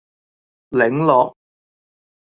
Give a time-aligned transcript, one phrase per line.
[0.71, 1.35] 檸樂